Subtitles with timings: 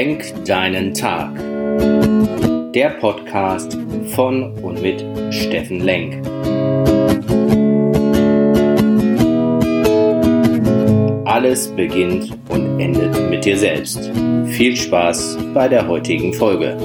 [0.00, 1.30] Lenk deinen Tag.
[2.72, 3.76] Der Podcast
[4.14, 6.26] von und mit Steffen Lenk.
[11.26, 14.10] Alles beginnt und endet mit dir selbst.
[14.46, 16.78] Viel Spaß bei der heutigen Folge.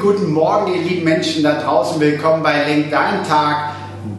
[0.00, 2.00] Guten Morgen, ihr lieben Menschen da draußen.
[2.00, 3.74] Willkommen bei Lenk deinen Tag.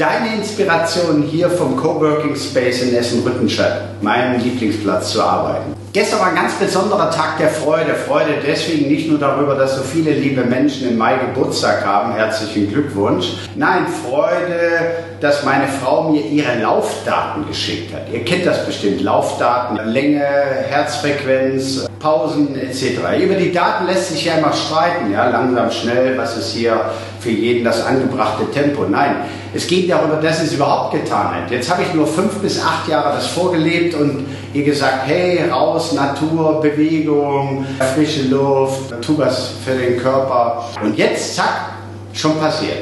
[0.00, 5.74] Deine Inspiration hier vom Coworking Space in Essen-Rüttenscheid, meinem Lieblingsplatz zu arbeiten.
[5.92, 7.94] Gestern war ein ganz besonderer Tag der Freude.
[7.94, 12.14] Freude deswegen nicht nur darüber, dass so viele liebe Menschen im Mai Geburtstag haben.
[12.14, 13.26] Herzlichen Glückwunsch.
[13.56, 18.02] Nein, Freude, dass meine Frau mir ihre Laufdaten geschickt hat.
[18.10, 19.02] Ihr kennt das bestimmt.
[19.02, 23.00] Laufdaten, Länge, Herzfrequenz, Pausen etc.
[23.22, 25.12] Über die Daten lässt sich ja immer streiten.
[25.12, 26.80] Ja, langsam, schnell, was ist hier
[27.18, 28.84] für jeden das angebrachte Tempo?
[28.88, 29.16] Nein,
[29.52, 31.50] es geht dass sie es überhaupt getan hat.
[31.50, 35.92] Jetzt habe ich nur fünf bis acht Jahre das vorgelebt und ihr gesagt, hey, raus,
[35.92, 40.68] Natur, Bewegung, frische Luft, tu was für den Körper.
[40.82, 41.70] Und jetzt, zack,
[42.12, 42.78] schon passiert.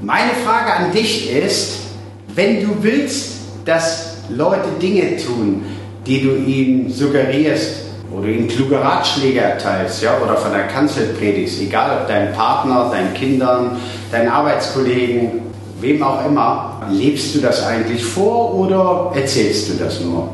[0.00, 1.78] Meine Frage an dich ist,
[2.34, 5.64] wenn du willst, dass Leute Dinge tun,
[6.06, 11.60] die du ihnen suggerierst, oder ihnen kluge Ratschläge erteilst, ja, oder von der Kanzel predigst,
[11.60, 13.76] egal ob deinem Partner, deinen Kindern,
[14.10, 15.45] deinen Arbeitskollegen,
[15.80, 20.30] wem auch immer, lebst du das eigentlich vor oder erzählst du das nur?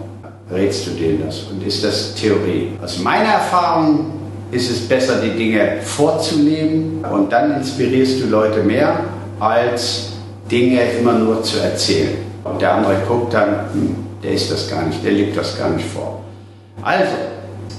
[0.51, 1.45] Rätst du denen das?
[1.51, 2.73] Und ist das Theorie?
[2.83, 4.13] Aus meiner Erfahrung
[4.51, 9.01] ist es besser, die Dinge vorzuleben und dann inspirierst du Leute mehr,
[9.41, 10.13] als
[10.51, 12.19] Dinge immer nur zu erzählen.
[12.45, 15.71] Und der andere guckt dann, hm, der ist das gar nicht, der lebt das gar
[15.71, 16.23] nicht vor.
[16.83, 17.13] Also,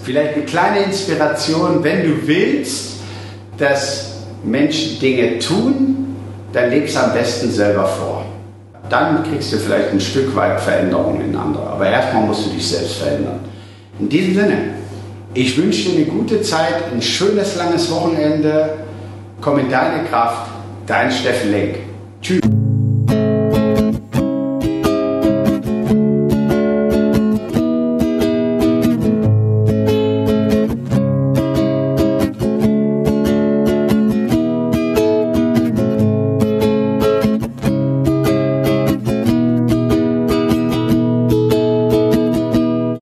[0.03, 2.93] vielleicht eine kleine Inspiration, wenn du willst,
[3.57, 6.12] dass Menschen Dinge tun,
[6.53, 8.25] dann lebst am besten selber vor.
[8.89, 11.67] Dann kriegst du vielleicht ein Stück weit Veränderungen in andere.
[11.67, 13.39] Aber erstmal musst du dich selbst verändern.
[13.99, 14.57] In diesem Sinne,
[15.33, 18.77] ich wünsche dir eine gute Zeit, ein schönes langes Wochenende.
[19.41, 20.51] Komm in deine Kraft,
[20.85, 21.75] dein Steffen Lenk.
[22.21, 22.62] Tschüss.